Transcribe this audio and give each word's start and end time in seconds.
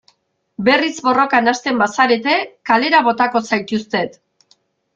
Berriz 0.69 0.93
borrokan 1.07 1.51
hasten 1.51 1.77
bazarete 1.83 2.35
kalera 2.73 3.05
botako 3.11 3.45
zaituztet. 3.53 4.21